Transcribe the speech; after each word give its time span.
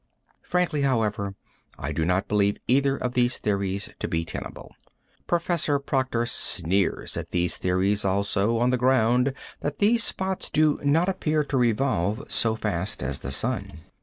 Frankly, 0.41 0.81
however, 0.81 1.35
I 1.77 1.91
do 1.91 2.03
not 2.05 2.27
believe 2.27 2.57
either 2.67 2.97
of 2.97 3.13
these 3.13 3.37
theories 3.37 3.93
to 3.99 4.07
be 4.07 4.25
tenable. 4.25 4.73
Prof. 5.27 5.47
Proctor 5.85 6.25
sneers 6.25 7.15
at 7.17 7.29
these 7.29 7.57
theories 7.57 8.03
also 8.03 8.57
on 8.57 8.71
the 8.71 8.79
ground 8.81 9.31
that 9.59 9.77
these 9.77 10.03
spots 10.03 10.49
do 10.49 10.79
not 10.83 11.07
appear 11.07 11.43
to 11.43 11.55
revolve 11.55 12.23
so 12.31 12.55
fast 12.55 13.03
as 13.03 13.19
the 13.19 13.29
sun. 13.29 13.73